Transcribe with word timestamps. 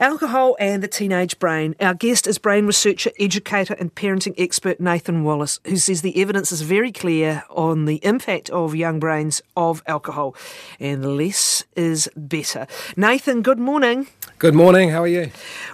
Alcohol 0.00 0.56
and 0.58 0.82
the 0.82 0.88
teenage 0.88 1.38
brain. 1.38 1.74
Our 1.78 1.92
guest 1.92 2.26
is 2.26 2.38
brain 2.38 2.66
researcher, 2.66 3.10
educator, 3.20 3.74
and 3.74 3.94
parenting 3.94 4.34
expert 4.38 4.80
Nathan 4.80 5.24
Wallis, 5.24 5.60
who 5.66 5.76
says 5.76 6.00
the 6.00 6.20
evidence 6.20 6.50
is 6.50 6.62
very 6.62 6.90
clear 6.90 7.44
on 7.50 7.84
the 7.84 7.96
impact 7.96 8.48
of 8.48 8.74
young 8.74 8.98
brains 8.98 9.42
of 9.58 9.82
alcohol, 9.86 10.34
and 10.80 11.18
less 11.18 11.64
is 11.76 12.08
better. 12.16 12.66
Nathan, 12.96 13.42
good 13.42 13.58
morning. 13.58 14.06
Good 14.38 14.54
morning. 14.54 14.88
How 14.88 15.02
are 15.02 15.06
you? 15.06 15.30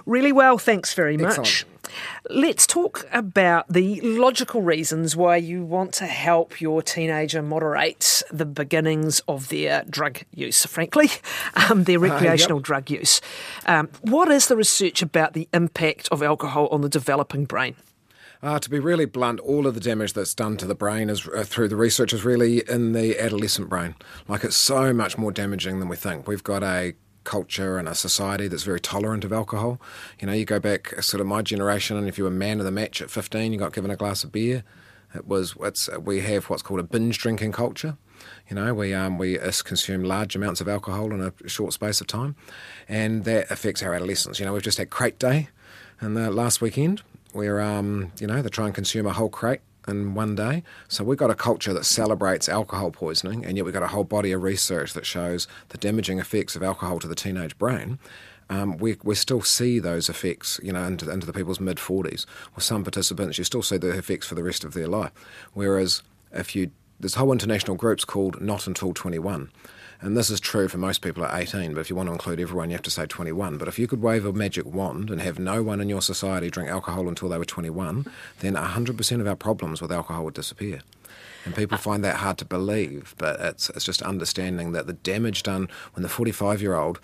Really 0.06 0.32
well, 0.32 0.58
thanks 0.58 0.92
very 0.92 1.16
much. 1.16 1.64
Let's 2.28 2.66
talk 2.66 3.06
about 3.12 3.68
the 3.68 4.00
logical 4.00 4.62
reasons 4.62 5.16
why 5.16 5.36
you 5.36 5.64
want 5.64 5.92
to 5.94 6.06
help 6.06 6.60
your 6.60 6.82
teenager 6.82 7.42
moderate 7.42 8.22
the 8.30 8.46
beginnings 8.46 9.20
of 9.28 9.48
their 9.48 9.84
drug 9.88 10.22
use, 10.32 10.66
frankly, 10.66 11.10
um, 11.70 11.84
their 11.84 11.98
recreational 11.98 12.60
drug 12.60 12.90
use. 12.90 13.20
Um, 13.66 13.88
what 14.02 14.30
is 14.30 14.48
the 14.48 14.56
research 14.56 15.02
about 15.02 15.32
the 15.32 15.48
impact 15.52 16.08
of 16.10 16.22
alcohol 16.22 16.68
on 16.68 16.80
the 16.80 16.88
developing 16.88 17.44
brain? 17.44 17.76
Uh, 18.42 18.58
to 18.58 18.68
be 18.68 18.78
really 18.78 19.06
blunt, 19.06 19.40
all 19.40 19.66
of 19.66 19.74
the 19.74 19.80
damage 19.80 20.12
that's 20.12 20.34
done 20.34 20.56
to 20.58 20.66
the 20.66 20.74
brain 20.74 21.08
is 21.08 21.26
uh, 21.28 21.42
through 21.42 21.68
the 21.68 21.76
research 21.76 22.12
is 22.12 22.24
really 22.24 22.62
in 22.68 22.92
the 22.92 23.18
adolescent 23.18 23.68
brain. 23.68 23.94
Like 24.28 24.44
it's 24.44 24.56
so 24.56 24.92
much 24.92 25.16
more 25.16 25.32
damaging 25.32 25.80
than 25.80 25.88
we 25.88 25.96
think. 25.96 26.28
We've 26.28 26.44
got 26.44 26.62
a 26.62 26.94
culture 27.26 27.76
and 27.76 27.86
a 27.88 27.94
society 27.94 28.48
that's 28.48 28.62
very 28.62 28.80
tolerant 28.80 29.24
of 29.24 29.32
alcohol. 29.32 29.78
You 30.18 30.26
know, 30.26 30.32
you 30.32 30.46
go 30.46 30.58
back 30.58 30.96
uh, 30.96 31.02
sort 31.02 31.20
of 31.20 31.26
my 31.26 31.42
generation, 31.42 31.98
and 31.98 32.08
if 32.08 32.16
you 32.16 32.24
were 32.24 32.30
man 32.30 32.58
of 32.58 32.64
the 32.64 32.70
match 32.70 33.02
at 33.02 33.10
15, 33.10 33.52
you 33.52 33.58
got 33.58 33.74
given 33.74 33.90
a 33.90 33.96
glass 33.96 34.24
of 34.24 34.32
beer. 34.32 34.64
It 35.14 35.26
was 35.26 35.54
it's 35.60 35.90
we 35.98 36.20
have 36.20 36.46
what's 36.46 36.62
called 36.62 36.80
a 36.80 36.84
binge 36.84 37.18
drinking 37.18 37.52
culture. 37.52 37.96
You 38.48 38.56
know, 38.56 38.72
we 38.72 38.94
um, 38.94 39.18
we 39.18 39.38
consume 39.64 40.04
large 40.04 40.34
amounts 40.34 40.60
of 40.60 40.68
alcohol 40.68 41.12
in 41.12 41.20
a 41.20 41.48
short 41.48 41.72
space 41.74 42.00
of 42.00 42.06
time, 42.06 42.36
and 42.88 43.24
that 43.24 43.50
affects 43.50 43.82
our 43.82 43.94
adolescence. 43.94 44.40
You 44.40 44.46
know, 44.46 44.52
we've 44.54 44.62
just 44.62 44.78
had 44.78 44.90
crate 44.90 45.18
day, 45.18 45.48
and 46.00 46.16
the 46.16 46.30
last 46.30 46.60
weekend 46.60 47.02
where 47.32 47.60
um, 47.60 48.12
you 48.18 48.26
know 48.26 48.40
they 48.40 48.48
try 48.48 48.66
and 48.66 48.74
consume 48.74 49.06
a 49.06 49.12
whole 49.12 49.28
crate 49.28 49.60
in 49.86 50.14
one 50.14 50.34
day. 50.34 50.62
So 50.88 51.04
we've 51.04 51.18
got 51.18 51.30
a 51.30 51.34
culture 51.34 51.72
that 51.72 51.84
celebrates 51.84 52.48
alcohol 52.48 52.90
poisoning, 52.90 53.44
and 53.44 53.56
yet 53.56 53.64
we've 53.64 53.74
got 53.74 53.82
a 53.82 53.88
whole 53.88 54.04
body 54.04 54.32
of 54.32 54.42
research 54.42 54.92
that 54.94 55.06
shows 55.06 55.46
the 55.68 55.78
damaging 55.78 56.18
effects 56.18 56.56
of 56.56 56.62
alcohol 56.62 56.98
to 57.00 57.08
the 57.08 57.14
teenage 57.14 57.56
brain. 57.58 57.98
Um, 58.48 58.76
we, 58.76 58.96
we 59.02 59.14
still 59.14 59.42
see 59.42 59.78
those 59.78 60.08
effects, 60.08 60.60
you 60.62 60.72
know, 60.72 60.84
into, 60.84 61.10
into 61.10 61.26
the 61.26 61.32
people's 61.32 61.60
mid 61.60 61.78
40s. 61.78 62.26
With 62.54 62.64
some 62.64 62.84
participants, 62.84 63.38
you 63.38 63.44
still 63.44 63.62
see 63.62 63.76
the 63.76 63.96
effects 63.96 64.26
for 64.26 64.34
the 64.34 64.44
rest 64.44 64.64
of 64.64 64.72
their 64.72 64.86
life. 64.86 65.12
Whereas 65.52 66.02
if 66.32 66.54
you, 66.54 66.70
there's 67.00 67.14
whole 67.14 67.32
international 67.32 67.76
groups 67.76 68.04
called 68.04 68.40
Not 68.40 68.66
Until 68.66 68.92
21. 68.92 69.50
And 70.00 70.16
this 70.16 70.30
is 70.30 70.40
true 70.40 70.68
for 70.68 70.78
most 70.78 71.00
people 71.00 71.24
at 71.24 71.40
18, 71.40 71.74
but 71.74 71.80
if 71.80 71.90
you 71.90 71.96
want 71.96 72.08
to 72.08 72.12
include 72.12 72.40
everyone, 72.40 72.70
you 72.70 72.74
have 72.74 72.82
to 72.82 72.90
say 72.90 73.06
21. 73.06 73.58
But 73.58 73.68
if 73.68 73.78
you 73.78 73.86
could 73.86 74.02
wave 74.02 74.26
a 74.26 74.32
magic 74.32 74.66
wand 74.66 75.10
and 75.10 75.20
have 75.20 75.38
no 75.38 75.62
one 75.62 75.80
in 75.80 75.88
your 75.88 76.02
society 76.02 76.50
drink 76.50 76.68
alcohol 76.68 77.08
until 77.08 77.28
they 77.28 77.38
were 77.38 77.44
21, 77.44 78.06
then 78.40 78.54
100% 78.54 79.20
of 79.20 79.26
our 79.26 79.36
problems 79.36 79.80
with 79.80 79.92
alcohol 79.92 80.24
would 80.24 80.34
disappear. 80.34 80.80
And 81.44 81.54
people 81.54 81.78
find 81.78 82.04
that 82.04 82.16
hard 82.16 82.38
to 82.38 82.44
believe, 82.44 83.14
but 83.18 83.40
it's, 83.40 83.70
it's 83.70 83.84
just 83.84 84.02
understanding 84.02 84.72
that 84.72 84.86
the 84.86 84.92
damage 84.92 85.42
done 85.42 85.68
when 85.94 86.02
the 86.02 86.08
45 86.08 86.60
year 86.60 86.74
old 86.74 87.00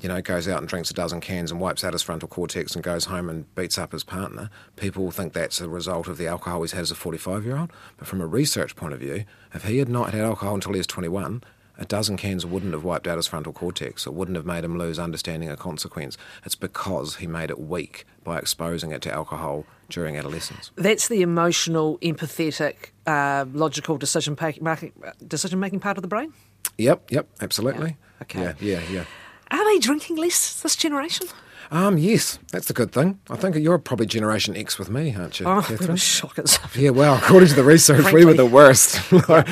you 0.00 0.08
know, 0.08 0.20
goes 0.20 0.46
out 0.46 0.58
and 0.58 0.68
drinks 0.68 0.90
a 0.90 0.94
dozen 0.94 1.20
cans 1.20 1.50
and 1.50 1.60
wipes 1.60 1.82
out 1.82 1.94
his 1.94 2.02
frontal 2.02 2.28
cortex 2.28 2.74
and 2.74 2.84
goes 2.84 3.06
home 3.06 3.30
and 3.30 3.52
beats 3.54 3.78
up 3.78 3.92
his 3.92 4.04
partner, 4.04 4.50
people 4.76 5.10
think 5.10 5.32
that's 5.32 5.60
a 5.60 5.68
result 5.68 6.06
of 6.06 6.18
the 6.18 6.26
alcohol 6.26 6.60
he's 6.60 6.72
had 6.72 6.82
as 6.82 6.90
a 6.90 6.94
45 6.94 7.44
year 7.44 7.56
old. 7.56 7.72
But 7.96 8.06
from 8.06 8.20
a 8.20 8.26
research 8.26 8.76
point 8.76 8.92
of 8.92 9.00
view, 9.00 9.24
if 9.54 9.64
he 9.64 9.78
had 9.78 9.88
not 9.88 10.12
had 10.12 10.22
alcohol 10.22 10.54
until 10.54 10.72
he 10.72 10.78
was 10.78 10.86
21, 10.86 11.42
a 11.78 11.84
dozen 11.84 12.16
cans 12.16 12.46
wouldn't 12.46 12.72
have 12.72 12.84
wiped 12.84 13.06
out 13.06 13.16
his 13.16 13.26
frontal 13.26 13.52
cortex. 13.52 14.06
It 14.06 14.14
wouldn't 14.14 14.36
have 14.36 14.46
made 14.46 14.64
him 14.64 14.78
lose 14.78 14.98
understanding 14.98 15.48
of 15.48 15.58
consequence. 15.58 16.16
It's 16.44 16.54
because 16.54 17.16
he 17.16 17.26
made 17.26 17.50
it 17.50 17.58
weak 17.58 18.04
by 18.24 18.38
exposing 18.38 18.92
it 18.92 19.02
to 19.02 19.12
alcohol 19.12 19.64
during 19.88 20.16
adolescence. 20.16 20.70
That's 20.76 21.08
the 21.08 21.22
emotional, 21.22 21.98
empathetic, 21.98 22.90
uh, 23.06 23.44
logical 23.52 23.98
decision 23.98 24.36
making 24.40 24.92
decision 25.26 25.60
making 25.60 25.80
part 25.80 25.98
of 25.98 26.02
the 26.02 26.08
brain. 26.08 26.32
Yep, 26.78 27.10
yep, 27.10 27.28
absolutely. 27.40 27.96
Yeah. 28.20 28.22
Okay. 28.22 28.40
Yeah, 28.40 28.54
yeah, 28.60 28.82
yeah. 28.90 29.04
Are 29.50 29.64
they 29.64 29.78
drinking 29.78 30.16
less 30.16 30.60
this 30.62 30.76
generation? 30.76 31.28
Um, 31.70 31.98
yes, 31.98 32.38
that's 32.52 32.68
the 32.68 32.72
good 32.72 32.92
thing. 32.92 33.18
I 33.28 33.36
think 33.36 33.56
you're 33.56 33.78
probably 33.78 34.06
Generation 34.06 34.56
X 34.56 34.78
with 34.78 34.90
me, 34.90 35.14
aren't 35.14 35.40
you, 35.40 35.46
oh, 35.46 35.62
Catherine? 35.62 35.92
we 35.92 35.98
shockers. 35.98 36.58
Yeah, 36.74 36.90
well, 36.90 37.16
according 37.16 37.48
to 37.48 37.54
the 37.54 37.64
research, 37.64 38.02
Frankly. 38.02 38.20
we 38.20 38.26
were 38.26 38.34
the 38.34 38.46
worst. 38.46 39.00
uh, 39.28 39.44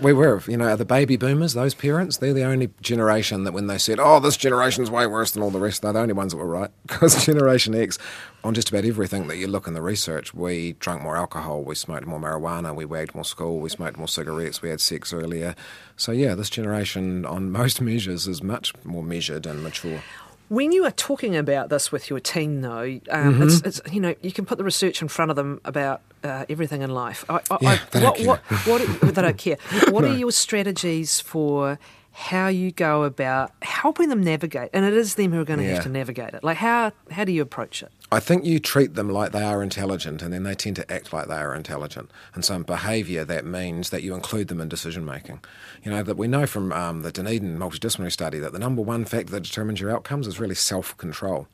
we 0.00 0.12
were, 0.12 0.42
you 0.46 0.56
know, 0.56 0.74
the 0.76 0.84
baby 0.84 1.16
boomers, 1.16 1.54
those 1.54 1.74
parents, 1.74 2.16
they're 2.16 2.32
the 2.32 2.44
only 2.44 2.70
generation 2.80 3.44
that 3.44 3.52
when 3.52 3.66
they 3.66 3.78
said, 3.78 4.00
oh, 4.00 4.20
this 4.20 4.36
generation's 4.36 4.90
way 4.90 5.06
worse 5.06 5.30
than 5.32 5.42
all 5.42 5.50
the 5.50 5.60
rest, 5.60 5.82
they're 5.82 5.92
the 5.92 6.00
only 6.00 6.14
ones 6.14 6.32
that 6.32 6.38
were 6.38 6.46
right. 6.46 6.70
Because 6.86 7.24
Generation 7.24 7.74
X, 7.74 7.98
on 8.42 8.54
just 8.54 8.70
about 8.70 8.84
everything 8.84 9.28
that 9.28 9.36
you 9.36 9.46
look 9.46 9.66
in 9.66 9.74
the 9.74 9.82
research, 9.82 10.34
we 10.34 10.72
drank 10.74 11.02
more 11.02 11.16
alcohol, 11.16 11.62
we 11.62 11.74
smoked 11.74 12.06
more 12.06 12.18
marijuana, 12.18 12.74
we 12.74 12.84
wagged 12.84 13.14
more 13.14 13.24
school, 13.24 13.58
we 13.60 13.68
smoked 13.68 13.96
more 13.96 14.08
cigarettes, 14.08 14.60
we 14.62 14.70
had 14.70 14.80
sex 14.80 15.12
earlier. 15.12 15.54
So, 15.96 16.12
yeah, 16.12 16.34
this 16.34 16.50
generation, 16.50 17.24
on 17.24 17.50
most 17.50 17.80
measures, 17.80 18.26
is 18.26 18.42
much 18.42 18.72
more 18.84 19.02
measured 19.02 19.46
and 19.46 19.62
mature. 19.62 20.02
When 20.50 20.72
you 20.72 20.84
are 20.84 20.90
talking 20.90 21.36
about 21.36 21.68
this 21.68 21.92
with 21.92 22.10
your 22.10 22.18
team, 22.20 22.60
though, 22.60 22.82
um, 23.08 23.34
Mm-hmm. 23.34 23.42
it's, 23.44 23.60
it's 23.62 23.80
you 23.92 24.00
know 24.00 24.14
you 24.20 24.32
can 24.32 24.44
put 24.44 24.58
the 24.58 24.64
research 24.64 25.00
in 25.00 25.06
front 25.08 25.30
of 25.30 25.36
them 25.36 25.60
about 25.64 26.00
uh, 26.24 26.44
everything 26.48 26.82
in 26.82 26.90
life. 26.90 27.24
I, 27.28 27.36
I, 27.50 27.58
Yeah, 27.60 27.70
I, 27.70 27.80
they 27.92 28.04
what, 28.04 28.16
don't 28.16 28.26
what, 28.26 28.40
what, 28.66 28.80
are- 28.82 29.06
they 29.12 29.22
don't 29.22 29.38
care. 29.38 29.58
What 29.90 30.04
are 30.04 30.12
your 30.14 30.32
strategies 30.32 31.20
for 31.20 31.78
how 32.20 32.48
you 32.48 32.70
go 32.70 33.04
about 33.04 33.50
helping 33.62 34.10
them 34.10 34.22
navigate? 34.22 34.68
And 34.74 34.84
it 34.84 34.92
is 34.92 35.14
them 35.14 35.32
who 35.32 35.40
are 35.40 35.44
going 35.44 35.58
to 35.58 35.64
Yeah. 35.64 35.74
have 35.74 35.84
to 35.84 35.88
navigate 35.88 36.34
it. 36.34 36.44
Like 36.44 36.58
how 36.58 36.92
how 37.10 37.24
do 37.24 37.32
you 37.32 37.40
approach 37.42 37.82
it? 37.82 37.90
I 38.12 38.20
think 38.20 38.44
you 38.44 38.58
treat 38.58 38.94
them 38.94 39.08
like 39.08 39.32
they 39.32 39.42
are 39.42 39.62
intelligent 39.62 40.20
and 40.20 40.32
then 40.32 40.42
they 40.42 40.54
tend 40.54 40.76
to 40.76 40.92
act 40.92 41.12
like 41.12 41.28
they 41.28 41.36
are 41.36 41.54
intelligent. 41.54 42.10
And 42.34 42.44
so 42.44 42.54
in 42.56 42.62
behaviour, 42.64 43.24
that 43.24 43.46
means 43.46 43.90
that 43.90 44.02
you 44.02 44.14
include 44.14 44.48
them 44.48 44.60
in 44.60 44.68
decision 44.68 45.04
making. 45.04 45.40
You 45.84 45.92
know, 45.92 46.02
that 46.02 46.16
we 46.16 46.26
know 46.28 46.46
from 46.46 46.72
um, 46.72 47.02
the 47.02 47.12
Dunedin 47.12 47.56
multidisciplinary 47.58 48.12
study 48.12 48.38
that 48.40 48.52
the 48.52 48.58
number 48.58 48.82
one 48.82 49.04
factor 49.04 49.30
that 49.32 49.44
determines 49.44 49.80
your 49.80 49.90
outcomes 49.90 50.26
is 50.26 50.38
really 50.40 50.56
self 50.56 50.96
control. 50.98 51.46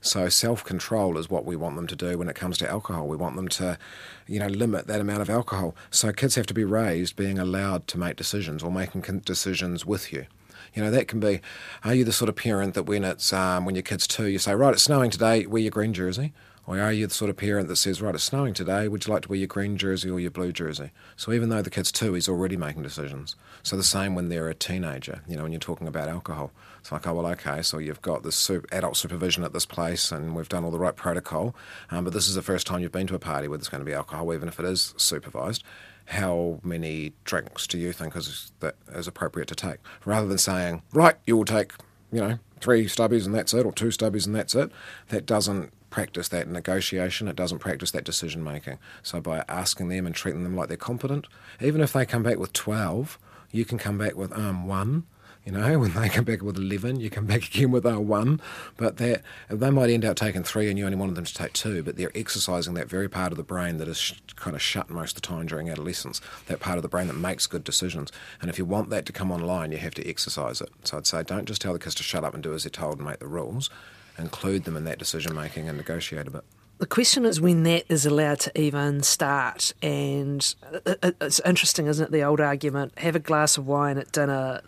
So 0.00 0.28
self 0.28 0.64
control 0.64 1.18
is 1.18 1.30
what 1.30 1.44
we 1.44 1.56
want 1.56 1.76
them 1.76 1.86
to 1.86 1.96
do 1.96 2.18
when 2.18 2.28
it 2.28 2.34
comes 2.34 2.58
to 2.58 2.70
alcohol. 2.70 3.06
We 3.06 3.16
want 3.16 3.36
them 3.36 3.48
to, 3.48 3.78
you 4.26 4.38
know, 4.40 4.48
limit 4.48 4.86
that 4.86 5.00
amount 5.00 5.22
of 5.22 5.30
alcohol. 5.30 5.74
So 5.90 6.12
kids 6.12 6.34
have 6.34 6.46
to 6.46 6.54
be 6.54 6.64
raised 6.64 7.16
being 7.16 7.38
allowed 7.38 7.86
to 7.88 7.98
make 7.98 8.16
decisions 8.16 8.62
or 8.62 8.70
making 8.70 9.20
decisions 9.20 9.86
with 9.86 10.12
you. 10.12 10.26
You 10.74 10.82
know, 10.82 10.90
that 10.90 11.08
can 11.08 11.20
be, 11.20 11.40
are 11.84 11.94
you 11.94 12.04
the 12.04 12.12
sort 12.12 12.28
of 12.28 12.36
parent 12.36 12.74
that 12.74 12.84
when 12.84 13.04
it's, 13.04 13.32
um, 13.32 13.64
when 13.64 13.74
your 13.74 13.82
kid's 13.82 14.06
two, 14.06 14.26
you 14.26 14.38
say, 14.38 14.54
right, 14.54 14.72
it's 14.72 14.82
snowing 14.82 15.10
today, 15.10 15.46
wear 15.46 15.62
your 15.62 15.70
green 15.70 15.92
jersey? 15.92 16.32
Or 16.66 16.78
are 16.78 16.92
you 16.92 17.06
the 17.06 17.14
sort 17.14 17.28
of 17.28 17.36
parent 17.36 17.66
that 17.68 17.76
says, 17.76 18.00
right, 18.00 18.14
it's 18.14 18.24
snowing 18.24 18.54
today, 18.54 18.86
would 18.86 19.04
you 19.04 19.12
like 19.12 19.22
to 19.22 19.28
wear 19.28 19.38
your 19.38 19.48
green 19.48 19.76
jersey 19.76 20.08
or 20.08 20.20
your 20.20 20.30
blue 20.30 20.52
jersey? 20.52 20.90
So 21.16 21.32
even 21.32 21.48
though 21.48 21.62
the 21.62 21.70
kid's 21.70 21.90
two, 21.90 22.14
he's 22.14 22.28
already 22.28 22.56
making 22.56 22.82
decisions. 22.82 23.34
So 23.62 23.76
the 23.76 23.82
same 23.82 24.14
when 24.14 24.28
they're 24.28 24.48
a 24.48 24.54
teenager, 24.54 25.22
you 25.26 25.36
know, 25.36 25.42
when 25.42 25.52
you're 25.52 25.58
talking 25.58 25.88
about 25.88 26.08
alcohol. 26.08 26.52
It's 26.78 26.92
like, 26.92 27.06
oh, 27.06 27.14
well, 27.14 27.26
okay, 27.28 27.62
so 27.62 27.78
you've 27.78 28.02
got 28.02 28.22
this 28.22 28.50
adult 28.70 28.96
supervision 28.96 29.42
at 29.42 29.52
this 29.52 29.66
place 29.66 30.12
and 30.12 30.36
we've 30.36 30.48
done 30.48 30.64
all 30.64 30.70
the 30.70 30.78
right 30.78 30.96
protocol, 30.96 31.54
um, 31.90 32.04
but 32.04 32.12
this 32.12 32.28
is 32.28 32.34
the 32.34 32.42
first 32.42 32.66
time 32.66 32.80
you've 32.80 32.92
been 32.92 33.06
to 33.08 33.14
a 33.14 33.20
party 33.20 33.48
where 33.48 33.58
there's 33.58 33.68
going 33.68 33.80
to 33.80 33.84
be 33.84 33.94
alcohol, 33.94 34.32
even 34.32 34.48
if 34.48 34.58
it 34.60 34.66
is 34.66 34.94
supervised 34.96 35.64
how 36.06 36.60
many 36.62 37.12
drinks 37.24 37.66
do 37.66 37.78
you 37.78 37.92
think 37.92 38.16
is 38.16 38.52
that 38.60 38.74
is 38.94 39.06
appropriate 39.06 39.46
to 39.48 39.54
take? 39.54 39.78
Rather 40.04 40.26
than 40.26 40.38
saying, 40.38 40.82
right, 40.92 41.16
you 41.26 41.36
will 41.36 41.44
take, 41.44 41.72
you 42.10 42.20
know, 42.20 42.38
three 42.62 42.86
stubbies 42.86 43.26
and 43.26 43.34
that's 43.34 43.52
it, 43.52 43.66
or 43.66 43.72
two 43.72 43.88
stubbies 43.88 44.26
and 44.26 44.34
that's 44.34 44.54
it. 44.54 44.70
That 45.08 45.26
doesn't 45.26 45.72
practice 45.90 46.28
that 46.28 46.48
negotiation. 46.48 47.28
It 47.28 47.36
doesn't 47.36 47.58
practice 47.58 47.90
that 47.90 48.04
decision 48.04 48.42
making. 48.42 48.78
So 49.02 49.20
by 49.20 49.44
asking 49.48 49.88
them 49.88 50.06
and 50.06 50.14
treating 50.14 50.42
them 50.42 50.56
like 50.56 50.68
they're 50.68 50.76
competent, 50.76 51.26
even 51.60 51.80
if 51.80 51.92
they 51.92 52.06
come 52.06 52.22
back 52.22 52.38
with 52.38 52.52
twelve, 52.52 53.18
you 53.50 53.64
can 53.64 53.78
come 53.78 53.98
back 53.98 54.16
with 54.16 54.32
um 54.32 54.66
one. 54.66 55.04
You 55.44 55.52
know, 55.52 55.78
when 55.80 55.92
they 55.94 56.08
come 56.08 56.24
back 56.24 56.42
with 56.42 56.56
11, 56.56 57.00
you 57.00 57.10
come 57.10 57.26
back 57.26 57.44
again 57.54 57.70
with 57.70 57.84
a 57.84 57.98
1. 58.00 58.40
But 58.76 58.96
that 58.98 59.22
they 59.48 59.70
might 59.70 59.90
end 59.90 60.04
up 60.04 60.16
taking 60.16 60.42
three 60.44 60.68
and 60.70 60.78
you 60.78 60.84
only 60.84 60.96
wanted 60.96 61.14
them 61.16 61.24
to 61.24 61.34
take 61.34 61.52
two, 61.52 61.82
but 61.82 61.96
they're 61.96 62.12
exercising 62.14 62.74
that 62.74 62.88
very 62.88 63.08
part 63.08 63.32
of 63.32 63.36
the 63.38 63.44
brain 63.44 63.78
that 63.78 63.88
is 63.88 63.98
sh- 63.98 64.12
kind 64.36 64.54
of 64.56 64.62
shut 64.62 64.88
most 64.90 65.16
of 65.16 65.22
the 65.22 65.28
time 65.28 65.46
during 65.46 65.68
adolescence, 65.70 66.20
that 66.46 66.60
part 66.60 66.76
of 66.78 66.82
the 66.82 66.88
brain 66.88 67.06
that 67.08 67.14
makes 67.16 67.46
good 67.46 67.64
decisions. 67.64 68.12
And 68.40 68.48
if 68.50 68.58
you 68.58 68.64
want 68.64 68.90
that 68.90 69.06
to 69.06 69.12
come 69.12 69.30
online, 69.32 69.72
you 69.72 69.78
have 69.78 69.94
to 69.94 70.08
exercise 70.08 70.60
it. 70.60 70.70
So 70.84 70.96
I'd 70.98 71.06
say 71.06 71.22
don't 71.22 71.46
just 71.46 71.60
tell 71.62 71.72
the 71.72 71.78
kids 71.78 71.94
to 71.96 72.02
shut 72.02 72.24
up 72.24 72.34
and 72.34 72.42
do 72.42 72.54
as 72.54 72.64
they're 72.64 72.70
told 72.70 72.98
and 72.98 73.06
make 73.06 73.18
the 73.18 73.26
rules. 73.26 73.70
Include 74.18 74.64
them 74.64 74.76
in 74.76 74.84
that 74.84 74.98
decision 74.98 75.34
making 75.34 75.68
and 75.68 75.78
negotiate 75.78 76.28
a 76.28 76.30
bit. 76.30 76.44
The 76.78 76.86
question 76.86 77.24
is 77.24 77.40
when 77.40 77.62
that 77.62 77.84
is 77.88 78.04
allowed 78.04 78.40
to 78.40 78.60
even 78.60 79.02
start. 79.02 79.72
And 79.82 80.54
it- 80.84 80.98
it- 81.02 81.16
it's 81.20 81.40
interesting, 81.44 81.86
isn't 81.86 82.06
it? 82.06 82.10
The 82.12 82.22
old 82.22 82.40
argument 82.40 82.98
have 82.98 83.14
a 83.16 83.20
glass 83.20 83.56
of 83.56 83.66
wine 83.66 83.98
at 83.98 84.10
dinner, 84.12 84.60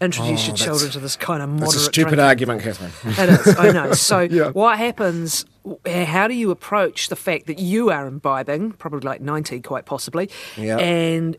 introduce 0.00 0.44
Oh, 0.44 0.46
your 0.48 0.56
children 0.56 0.90
to 0.92 1.00
this 1.00 1.16
kind 1.16 1.42
of 1.42 1.48
moderate 1.48 1.68
It's 1.74 1.82
a 1.82 1.84
stupid 1.84 2.08
drinking. 2.16 2.24
argument, 2.24 2.62
Catherine. 2.62 2.92
It 3.04 3.46
is, 3.46 3.56
I 3.56 3.70
know. 3.72 3.92
So, 3.94 4.20
Yeah. 4.20 4.50
what 4.50 4.78
happens? 4.78 5.44
How 5.86 6.26
do 6.28 6.34
you 6.34 6.50
approach 6.50 7.08
the 7.08 7.16
fact 7.16 7.46
that 7.46 7.58
you 7.58 7.90
are 7.90 8.06
imbibing, 8.06 8.72
probably 8.72 9.00
like 9.00 9.20
90, 9.20 9.60
quite 9.60 9.84
possibly, 9.84 10.28
Yeah. 10.56 10.78
and 10.78 11.36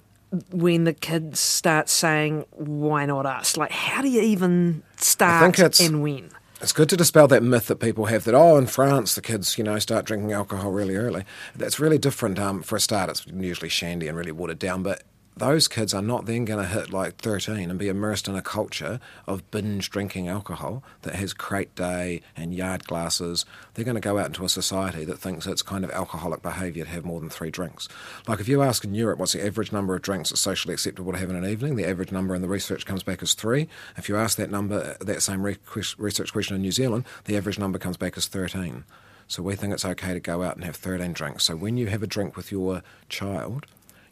when 0.52 0.84
the 0.86 0.94
kids 0.94 1.40
start 1.40 1.90
saying, 1.90 2.46
why 2.52 3.06
not 3.06 3.26
us? 3.26 3.56
Like, 3.58 3.72
how 3.72 4.02
do 4.02 4.08
you 4.10 4.22
even 4.22 4.82
start 4.98 5.60
it's- 5.60 5.80
and 5.80 6.02
when? 6.02 6.30
It's 6.62 6.72
good 6.72 6.88
to 6.90 6.96
dispel 6.98 7.28
that 7.28 7.44
myth 7.44 7.68
that 7.68 7.76
people 7.82 8.06
have 8.06 8.24
that, 8.24 8.34
oh, 8.34 8.56
in 8.58 8.68
France, 8.68 9.16
the 9.16 9.22
kids, 9.22 9.58
you 9.58 9.66
know, 9.66 9.78
start 9.80 10.06
drinking 10.06 10.32
alcohol 10.32 10.72
really 10.72 10.96
early. 10.96 11.26
That's 11.54 11.78
really 11.78 11.98
different. 11.98 12.40
Um, 12.40 12.64
for 12.64 12.78
a 12.78 12.80
start, 12.80 13.10
it's 13.10 13.26
usually 13.28 13.68
shandy 13.68 14.08
and 14.08 14.18
really 14.18 14.32
watered 14.32 14.60
down, 14.60 14.82
but 14.82 15.04
those 15.36 15.68
kids 15.68 15.94
are 15.94 16.02
not 16.02 16.26
then 16.26 16.46
going 16.46 16.64
to 16.64 16.72
hit 16.72 16.94
like 16.94 17.16
13 17.18 17.70
and 17.70 17.80
be 17.80 17.88
immersed 17.88 18.28
in 18.28 18.36
a 18.36 18.42
culture 18.42 19.00
of 19.26 19.50
binge 19.52 19.90
drinking 19.90 20.28
alcohol 20.28 20.84
that 21.02 21.16
has 21.16 21.34
crate 21.34 21.74
day 21.76 22.22
and 22.36 22.54
yard 22.54 22.86
glasses. 22.86 23.46
They're 23.74 23.86
going 23.86 23.96
to 23.96 24.02
go 24.02 24.20
out 24.20 24.28
into 24.28 24.46
a 24.46 24.50
society 24.50 25.06
that 25.06 25.20
thinks 25.20 25.48
it's 25.48 25.62
kind 25.62 25.84
of 25.84 25.92
alcoholic 25.92 26.42
behaviour 26.42 26.86
to 26.86 26.90
have 26.92 27.06
more 27.06 27.20
than 27.20 27.30
three 27.30 27.50
drinks. 27.52 27.88
Like 28.28 28.40
if 28.40 28.48
you 28.48 28.62
ask 28.62 28.84
in 28.84 28.94
Europe 28.94 29.20
what's 29.20 29.34
the 29.34 29.46
average 29.46 29.72
number 29.72 29.96
of 29.96 30.02
drinks 30.02 30.30
that's 30.30 30.42
socially 30.42 30.74
acceptable 30.74 31.12
to 31.12 31.20
have 31.20 31.30
in 31.30 31.36
an 31.36 31.50
evening, 31.50 31.76
the 31.76 31.88
average 31.88 32.12
number 32.12 32.36
in 32.36 32.42
the 32.42 32.48
research 32.48 32.86
comes 32.86 33.04
back 33.04 33.24
as 33.24 33.34
three. 33.34 33.68
If 33.98 34.10
you 34.10 34.18
ask 34.18 34.38
that 34.38 34.52
number, 34.52 34.96
that 35.00 35.22
same 35.22 35.42
research 35.44 36.32
question 36.32 36.56
in 36.56 36.62
New 36.62 36.72
Zealand, 36.72 37.06
the 37.26 37.38
average 37.38 37.58
number 37.58 37.80
comes 37.80 37.98
back 37.98 38.18
as 38.18 38.28
13. 38.28 38.84
So 39.28 39.42
we 39.42 39.56
think 39.56 39.74
it's 39.74 39.86
okay 39.86 40.14
to 40.14 40.20
go 40.20 40.44
out 40.44 40.56
and 40.56 40.66
have 40.66 40.76
13 40.76 41.14
drinks. 41.14 41.46
So 41.46 41.56
when 41.56 41.78
you 41.78 41.88
have 41.88 42.04
a 42.04 42.08
drink 42.08 42.36
with 42.36 42.52
your 42.52 42.84
child, 43.10 43.66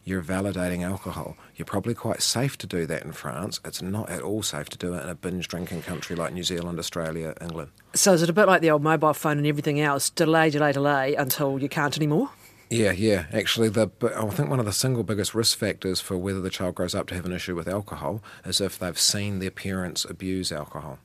you're 0.03 0.21
validating 0.21 0.83
alcohol. 0.83 1.37
You're 1.55 1.65
probably 1.65 1.93
quite 1.93 2.21
safe 2.21 2.57
to 2.59 2.67
do 2.67 2.85
that 2.87 3.03
in 3.03 3.11
France. 3.11 3.59
It's 3.63 3.81
not 3.81 4.09
at 4.09 4.21
all 4.21 4.43
safe 4.43 4.69
to 4.69 4.77
do 4.77 4.93
it 4.93 5.03
in 5.03 5.09
a 5.09 5.15
binge 5.15 5.47
drinking 5.47 5.83
country 5.83 6.15
like 6.15 6.33
New 6.33 6.43
Zealand, 6.43 6.79
Australia, 6.79 7.35
England. 7.41 7.71
So, 7.93 8.13
is 8.13 8.23
it 8.23 8.29
a 8.29 8.33
bit 8.33 8.47
like 8.47 8.61
the 8.61 8.71
old 8.71 8.83
mobile 8.83 9.13
phone 9.13 9.37
and 9.37 9.47
everything 9.47 9.79
else? 9.79 10.09
Delay, 10.09 10.49
delay, 10.49 10.71
delay 10.71 11.15
until 11.15 11.59
you 11.59 11.69
can't 11.69 11.95
anymore? 11.97 12.31
Yeah, 12.69 12.93
yeah. 12.93 13.25
Actually, 13.33 13.67
the 13.67 13.91
I 14.01 14.29
think 14.29 14.49
one 14.49 14.59
of 14.59 14.65
the 14.65 14.71
single 14.71 15.03
biggest 15.03 15.35
risk 15.35 15.57
factors 15.57 15.99
for 15.99 16.17
whether 16.17 16.39
the 16.39 16.49
child 16.49 16.75
grows 16.75 16.95
up 16.95 17.07
to 17.07 17.15
have 17.15 17.25
an 17.25 17.33
issue 17.33 17.53
with 17.53 17.67
alcohol 17.67 18.23
is 18.45 18.61
if 18.61 18.79
they've 18.79 18.97
seen 18.97 19.39
their 19.39 19.51
parents 19.51 20.05
abuse 20.05 20.51
alcohol. 20.51 20.99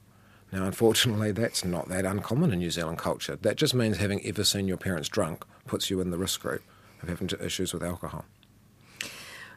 Now, 0.53 0.65
unfortunately, 0.65 1.33
that's 1.33 1.65
not 1.65 1.89
that 1.89 2.05
uncommon 2.05 2.53
in 2.53 2.61
New 2.61 2.71
Zealand 2.71 2.99
culture. 2.99 3.35
That 3.35 3.57
just 3.57 3.75
means 3.75 3.97
having 3.97 4.25
ever 4.25 4.45
seen 4.45 4.69
your 4.69 4.77
parents 4.77 5.09
drunk 5.09 5.45
puts 5.67 5.91
you 5.91 6.01
in 6.01 6.11
the 6.11 6.19
risk 6.19 6.41
group 6.41 6.63
of 7.03 7.09
having 7.09 7.29
issues 7.45 7.75
with 7.75 7.83
alcohol. 7.83 8.25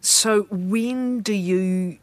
So, 0.01 0.43
when 0.49 1.21
do 1.21 1.33
you 1.33 1.97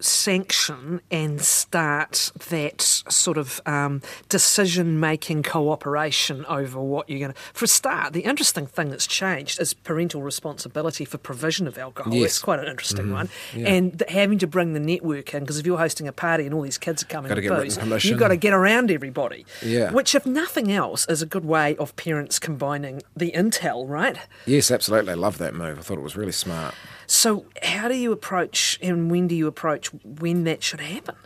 sanction 0.00 1.00
and 1.10 1.40
start 1.40 2.32
that 2.48 2.80
sort 2.80 3.38
of 3.38 3.60
um, 3.66 4.02
decision 4.28 4.98
making 4.98 5.42
cooperation 5.42 6.44
over 6.46 6.80
what 6.80 7.08
you're 7.08 7.18
going 7.18 7.32
to. 7.32 7.38
For 7.52 7.64
a 7.64 7.68
start, 7.68 8.12
the 8.12 8.22
interesting 8.22 8.66
thing 8.66 8.90
that's 8.90 9.06
changed 9.06 9.60
is 9.60 9.74
parental 9.74 10.22
responsibility 10.22 11.04
for 11.04 11.18
provision 11.18 11.66
of 11.66 11.78
alcohol. 11.78 12.14
Yes. 12.14 12.22
That's 12.22 12.38
quite 12.40 12.60
an 12.60 12.66
interesting 12.66 13.12
one. 13.12 13.28
Yeah. 13.54 13.68
And 13.68 14.02
having 14.08 14.38
to 14.38 14.46
bring 14.46 14.72
the 14.72 14.80
network 14.80 15.34
in, 15.34 15.40
because 15.40 15.58
if 15.58 15.66
you're 15.66 15.78
hosting 15.78 16.08
a 16.08 16.12
party 16.12 16.44
and 16.44 16.54
all 16.54 16.62
these 16.62 16.78
kids 16.78 17.02
are 17.02 17.06
coming 17.06 17.34
to 17.34 17.40
booze, 17.40 18.04
you've 18.04 18.18
got 18.18 18.28
to 18.28 18.36
get 18.36 18.52
around 18.52 18.90
everybody. 18.90 19.44
Yeah. 19.62 19.92
Which, 19.92 20.14
if 20.14 20.26
nothing 20.26 20.72
else, 20.72 21.06
is 21.08 21.22
a 21.22 21.26
good 21.26 21.44
way 21.44 21.76
of 21.76 21.94
parents 21.96 22.38
combining 22.38 23.02
the 23.16 23.32
intel, 23.32 23.88
right? 23.88 24.18
Yes, 24.46 24.70
absolutely. 24.70 25.12
I 25.12 25.16
love 25.16 25.38
that 25.38 25.54
move. 25.54 25.78
I 25.78 25.82
thought 25.82 25.98
it 25.98 26.02
was 26.02 26.16
really 26.16 26.32
smart. 26.32 26.74
So, 27.06 27.46
how 27.60 27.88
do 27.88 27.96
you 27.96 28.12
approach 28.12 28.78
and 28.80 29.10
when 29.10 29.26
do 29.26 29.34
you 29.34 29.48
approach 29.48 29.89
when 30.04 30.44
that 30.44 30.62
should 30.62 30.80
happen? 30.80 31.16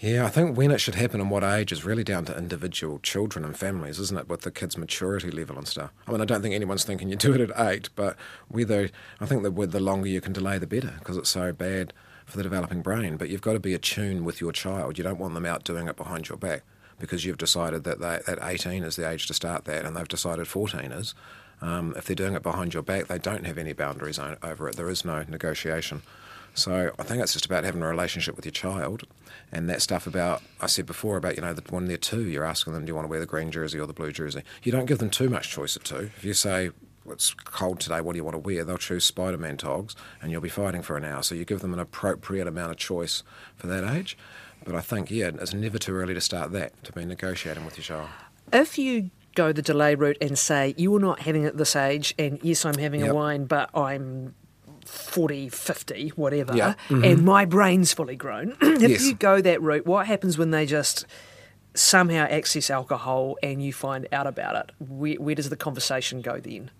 Yeah, 0.00 0.24
I 0.24 0.28
think 0.28 0.56
when 0.56 0.70
it 0.70 0.78
should 0.78 0.94
happen 0.94 1.20
and 1.20 1.28
what 1.28 1.42
age 1.42 1.72
is 1.72 1.84
really 1.84 2.04
down 2.04 2.24
to 2.26 2.38
individual 2.38 3.00
children 3.00 3.44
and 3.44 3.58
families, 3.58 3.98
isn't 3.98 4.16
it, 4.16 4.28
with 4.28 4.42
the 4.42 4.52
kids' 4.52 4.78
maturity 4.78 5.30
level 5.30 5.58
and 5.58 5.66
stuff. 5.66 5.90
I 6.06 6.12
mean, 6.12 6.20
I 6.20 6.24
don't 6.24 6.40
think 6.40 6.54
anyone's 6.54 6.84
thinking 6.84 7.08
you 7.08 7.16
do 7.16 7.34
it 7.34 7.40
at 7.40 7.68
eight, 7.68 7.90
but 7.96 8.16
whether 8.46 8.90
I 9.20 9.26
think 9.26 9.42
that 9.42 9.52
with 9.52 9.72
the 9.72 9.80
longer 9.80 10.08
you 10.08 10.20
can 10.20 10.32
delay, 10.32 10.58
the 10.58 10.68
better, 10.68 10.94
because 11.00 11.16
it's 11.16 11.30
so 11.30 11.52
bad 11.52 11.92
for 12.26 12.36
the 12.36 12.44
developing 12.44 12.80
brain. 12.80 13.16
But 13.16 13.28
you've 13.28 13.40
got 13.40 13.54
to 13.54 13.60
be 13.60 13.74
attuned 13.74 14.24
with 14.24 14.40
your 14.40 14.52
child. 14.52 14.98
You 14.98 15.04
don't 15.04 15.18
want 15.18 15.34
them 15.34 15.46
out 15.46 15.64
doing 15.64 15.88
it 15.88 15.96
behind 15.96 16.28
your 16.28 16.38
back 16.38 16.62
because 17.00 17.24
you've 17.24 17.38
decided 17.38 17.82
that 17.82 18.00
they, 18.00 18.20
that 18.26 18.38
18 18.40 18.84
is 18.84 18.94
the 18.94 19.08
age 19.08 19.26
to 19.26 19.34
start 19.34 19.64
that, 19.64 19.84
and 19.84 19.96
they've 19.96 20.06
decided 20.06 20.46
14 20.46 20.92
is. 20.92 21.14
Um, 21.60 21.94
if 21.96 22.04
they're 22.04 22.14
doing 22.14 22.34
it 22.34 22.42
behind 22.44 22.72
your 22.72 22.84
back, 22.84 23.08
they 23.08 23.18
don't 23.18 23.46
have 23.46 23.58
any 23.58 23.72
boundaries 23.72 24.18
over 24.18 24.68
it. 24.68 24.76
There 24.76 24.88
is 24.88 25.04
no 25.04 25.24
negotiation. 25.28 26.02
So 26.54 26.92
I 26.98 27.02
think 27.02 27.22
it's 27.22 27.32
just 27.32 27.46
about 27.46 27.64
having 27.64 27.82
a 27.82 27.88
relationship 27.88 28.34
with 28.34 28.44
your 28.44 28.52
child, 28.52 29.04
and 29.52 29.68
that 29.68 29.80
stuff 29.80 30.06
about 30.06 30.42
I 30.60 30.66
said 30.66 30.86
before 30.86 31.16
about 31.16 31.36
you 31.36 31.42
know 31.42 31.52
that 31.52 31.70
when 31.70 31.86
they're 31.86 31.96
two, 31.96 32.24
you're 32.26 32.44
asking 32.44 32.72
them, 32.72 32.84
do 32.84 32.90
you 32.90 32.94
want 32.94 33.04
to 33.04 33.10
wear 33.10 33.20
the 33.20 33.26
green 33.26 33.50
jersey 33.50 33.78
or 33.78 33.86
the 33.86 33.92
blue 33.92 34.12
jersey? 34.12 34.42
You 34.62 34.72
don't 34.72 34.86
give 34.86 34.98
them 34.98 35.10
too 35.10 35.28
much 35.28 35.50
choice 35.50 35.76
at 35.76 35.84
two. 35.84 36.10
If 36.16 36.24
you 36.24 36.34
say 36.34 36.70
it's 37.08 37.32
cold 37.32 37.80
today, 37.80 38.00
what 38.00 38.12
do 38.12 38.18
you 38.18 38.24
want 38.24 38.34
to 38.34 38.38
wear? 38.38 38.64
They'll 38.64 38.76
choose 38.76 39.04
Spider-Man 39.04 39.56
togs, 39.56 39.94
and 40.20 40.30
you'll 40.30 40.40
be 40.40 40.48
fighting 40.48 40.82
for 40.82 40.96
an 40.96 41.04
hour. 41.04 41.22
So 41.22 41.34
you 41.34 41.44
give 41.44 41.60
them 41.60 41.72
an 41.72 41.78
appropriate 41.78 42.46
amount 42.46 42.72
of 42.72 42.76
choice 42.76 43.22
for 43.56 43.66
that 43.68 43.84
age. 43.84 44.18
But 44.64 44.74
I 44.74 44.80
think 44.80 45.10
yeah, 45.10 45.30
it's 45.34 45.54
never 45.54 45.78
too 45.78 45.94
early 45.94 46.14
to 46.14 46.20
start 46.20 46.52
that 46.52 46.82
to 46.84 46.92
be 46.92 47.04
negotiating 47.04 47.64
with 47.64 47.78
your 47.78 47.84
child. 47.84 48.08
If 48.52 48.76
you 48.76 49.10
go 49.34 49.52
the 49.52 49.62
delay 49.62 49.94
route 49.94 50.18
and 50.20 50.38
say, 50.38 50.74
you 50.76 50.94
are 50.96 51.00
not 51.00 51.20
having 51.20 51.44
it 51.44 51.56
this 51.56 51.76
age, 51.76 52.14
and 52.18 52.40
yes, 52.42 52.64
I'm 52.64 52.76
having 52.76 53.06
a 53.06 53.14
wine, 53.14 53.44
but 53.44 53.70
I'm 53.74 54.34
40, 54.88 55.48
50, 55.50 56.08
whatever, 56.16 56.56
Yeah. 56.56 56.74
Mm-hmm. 56.88 57.04
and 57.04 57.24
my 57.24 57.44
brain's 57.44 57.92
fully 57.92 58.16
grown. 58.16 58.56
if 58.60 58.80
Yes. 58.90 59.04
you 59.06 59.14
go 59.14 59.40
that 59.40 59.60
route, 59.62 59.86
what 59.86 60.06
happens 60.06 60.38
when 60.38 60.50
they 60.50 60.66
just 60.66 61.04
somehow 61.74 62.26
access 62.30 62.70
alcohol 62.70 63.36
and 63.42 63.62
you 63.62 63.72
find 63.72 64.08
out 64.12 64.26
about 64.26 64.56
it? 64.56 64.72
Where, 64.80 65.14
where 65.16 65.34
does 65.34 65.50
the 65.50 65.56
conversation 65.56 66.20
go 66.22 66.40
then? 66.40 66.70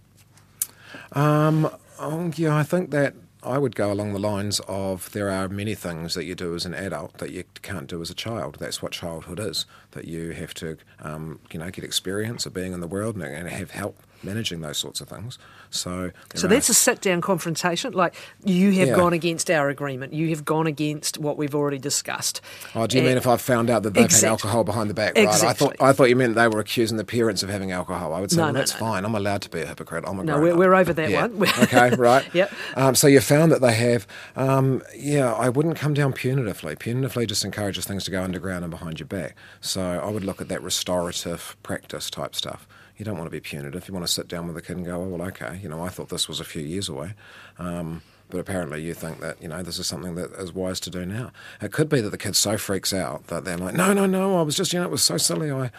Um, 1.12 1.70
oh, 1.98 2.32
yeah, 2.36 2.56
I 2.56 2.62
think 2.62 2.90
that 2.90 3.14
I 3.42 3.58
would 3.58 3.76
go 3.76 3.92
along 3.92 4.12
the 4.14 4.18
lines 4.18 4.60
of 4.66 5.12
there 5.12 5.30
are 5.30 5.48
many 5.48 5.74
things 5.74 6.14
that 6.14 6.24
you 6.24 6.34
do 6.34 6.54
as 6.54 6.66
an 6.66 6.74
adult 6.74 7.18
that 7.18 7.30
you 7.30 7.44
can't 7.62 7.86
do 7.86 8.02
as 8.02 8.10
a 8.10 8.14
child. 8.14 8.56
That's 8.58 8.82
what 8.82 8.92
childhood 8.92 9.38
is. 9.38 9.64
That 9.92 10.06
you 10.06 10.30
have 10.32 10.54
to, 10.54 10.76
um, 11.00 11.38
you 11.52 11.58
know, 11.60 11.70
get 11.70 11.84
experience 11.84 12.46
of 12.46 12.54
being 12.54 12.72
in 12.72 12.80
the 12.80 12.88
world 12.88 13.14
and, 13.16 13.24
and 13.24 13.48
have 13.48 13.70
help 13.70 14.02
managing 14.22 14.60
those 14.60 14.78
sorts 14.78 15.00
of 15.00 15.08
things. 15.08 15.38
So, 15.70 16.10
So 16.34 16.48
that's 16.48 16.68
a 16.68 16.74
sit 16.74 17.00
down 17.00 17.20
confrontation. 17.20 17.92
Like, 17.92 18.14
you 18.44 18.72
have 18.72 18.88
Yeah. 18.88 18.96
gone 18.96 19.12
against 19.12 19.50
our 19.50 19.68
agreement. 19.68 20.12
You 20.14 20.28
have 20.30 20.44
gone 20.44 20.66
against 20.66 21.18
what 21.18 21.36
we've 21.36 21.54
already 21.54 21.78
discussed. 21.78 22.40
Oh, 22.74 22.86
do 22.86 22.96
you 22.96 23.00
And- 23.02 23.08
mean 23.08 23.16
if 23.18 23.26
I've 23.26 23.40
found 23.40 23.68
out 23.70 23.82
that 23.82 23.94
they've 23.94 24.04
Exactly. 24.04 24.26
had 24.28 24.32
alcohol 24.32 24.64
behind 24.64 24.88
the 24.90 24.94
back? 24.94 25.14
Right. 25.16 25.28
I 25.28 25.52
thought 25.52 25.76
I 25.80 25.92
thought 25.92 26.08
you 26.08 26.16
meant 26.16 26.34
they 26.34 26.48
were 26.48 26.60
accusing 26.60 26.96
the 26.96 27.04
parents 27.04 27.42
of 27.42 27.48
having 27.50 27.70
alcohol. 27.72 28.14
I 28.14 28.20
would 28.20 28.30
say, 28.30 28.38
No, 28.38 28.44
well, 28.44 28.52
no, 28.54 28.58
that's 28.58 28.72
no. 28.74 28.80
fine. 28.80 29.04
I'm 29.04 29.14
allowed 29.14 29.42
to 29.42 29.50
be 29.50 29.60
a 29.60 29.66
hypocrite. 29.66 30.04
I'm 30.06 30.18
a 30.20 30.24
No, 30.24 30.40
we're- 30.40 30.54
we're 30.54 30.74
over 30.74 30.92
that 30.92 31.10
Yeah. 31.10 31.26
one. 31.26 31.48
okay, 31.62 31.90
right. 31.96 32.24
Yep. 32.32 32.52
Um, 32.76 32.94
so 32.94 33.06
you 33.06 33.20
found 33.20 33.52
that 33.52 33.60
they 33.60 33.74
have. 33.74 34.06
Um, 34.36 34.82
yeah, 34.96 35.32
I 35.34 35.48
wouldn't 35.48 35.76
come 35.76 35.94
down 35.94 36.12
punitively. 36.12 36.76
Punitively 36.78 37.26
just 37.26 37.44
encourages 37.44 37.84
things 37.84 38.04
to 38.04 38.10
go 38.10 38.22
underground 38.22 38.64
and 38.64 38.70
behind 38.70 38.98
your 39.00 39.06
back. 39.06 39.36
So 39.60 39.82
I 39.82 40.10
would 40.10 40.24
look 40.24 40.40
at 40.40 40.48
that 40.48 40.62
restorative 40.62 41.56
practice 41.62 42.10
type 42.10 42.34
stuff. 42.34 42.66
You 42.98 43.04
don't 43.04 43.16
want 43.16 43.26
to 43.26 43.30
be 43.30 43.40
punitive. 43.40 43.88
You 43.88 43.94
want 43.94 44.06
to 44.06 44.12
sit 44.12 44.28
down 44.28 44.46
with 44.46 44.56
the 44.56 44.62
kid 44.62 44.76
and 44.76 44.84
go, 44.84 45.00
oh, 45.00 45.08
well, 45.08 45.26
okay, 45.28 45.58
you 45.62 45.68
know, 45.68 45.82
I 45.82 45.88
thought 45.88 46.10
this 46.10 46.28
was 46.28 46.40
a 46.40 46.44
few 46.44 46.62
years 46.62 46.88
away. 46.88 47.14
Um, 47.58 48.02
but 48.28 48.38
apparently 48.38 48.82
you 48.82 48.92
think 48.92 49.20
that, 49.20 49.40
you 49.40 49.48
know, 49.48 49.62
this 49.62 49.78
is 49.78 49.86
something 49.86 50.16
that 50.16 50.32
is 50.32 50.52
wise 50.52 50.80
to 50.80 50.90
do 50.90 51.06
now. 51.06 51.32
It 51.62 51.72
could 51.72 51.88
be 51.88 52.02
that 52.02 52.10
the 52.10 52.18
kid 52.18 52.36
so 52.36 52.58
freaks 52.58 52.92
out 52.92 53.28
that 53.28 53.44
they're 53.44 53.56
like, 53.56 53.74
no, 53.74 53.94
no, 53.94 54.04
no, 54.04 54.38
I 54.38 54.42
was 54.42 54.54
just, 54.54 54.72
you 54.72 54.80
know, 54.80 54.84
it 54.84 54.90
was 54.90 55.02
so 55.02 55.16
silly. 55.16 55.50
I... 55.50 55.70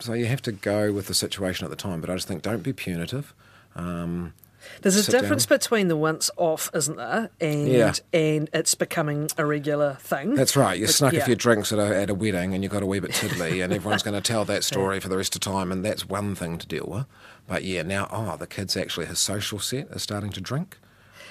So 0.00 0.12
you 0.12 0.26
have 0.26 0.42
to 0.42 0.50
go 0.50 0.92
with 0.92 1.06
the 1.06 1.14
situation 1.14 1.64
at 1.64 1.70
the 1.70 1.76
time. 1.76 2.00
But 2.00 2.10
I 2.10 2.14
just 2.14 2.26
think 2.26 2.42
don't 2.42 2.64
be 2.64 2.72
punitive. 2.72 3.32
Um, 3.76 4.34
There's 4.82 4.96
a 4.96 5.02
sit 5.02 5.12
down. 5.12 5.22
difference 5.22 5.46
between 5.46 5.88
the 5.88 5.96
once 5.96 6.30
off, 6.36 6.70
isn't 6.74 6.96
there, 6.96 7.30
and 7.40 7.68
Yeah. 7.68 7.92
and 8.12 8.48
it's 8.52 8.74
becoming 8.74 9.28
a 9.38 9.44
regular 9.46 9.94
thing. 10.00 10.34
That's 10.34 10.56
right. 10.56 10.78
You 10.78 10.86
But- 10.86 10.94
snuck 10.94 11.12
yeah. 11.12 11.22
a 11.22 11.24
few 11.24 11.34
drinks 11.36 11.72
at 11.72 11.78
a, 11.78 11.96
at 11.96 12.10
a 12.10 12.14
wedding 12.14 12.54
and 12.54 12.62
you 12.62 12.68
got 12.68 12.82
a 12.82 12.86
wee 12.86 12.98
bit 13.00 13.12
tiddly, 13.12 13.60
and 13.60 13.72
everyone's 13.72 14.02
going 14.02 14.14
to 14.14 14.20
tell 14.20 14.44
that 14.46 14.64
story 14.72 15.00
for 15.00 15.08
the 15.08 15.16
rest 15.16 15.34
of 15.34 15.40
time, 15.40 15.70
and 15.72 15.84
that's 15.84 16.08
one 16.08 16.34
thing 16.34 16.58
to 16.58 16.66
deal 16.66 16.86
with. 16.88 17.06
But 17.46 17.64
yeah, 17.64 17.82
now, 17.82 18.08
oh, 18.10 18.36
the 18.36 18.46
kid's 18.46 18.76
actually, 18.76 19.06
his 19.06 19.18
social 19.18 19.58
set 19.58 19.88
is 19.90 20.02
starting 20.02 20.30
to 20.30 20.40
drink. 20.40 20.78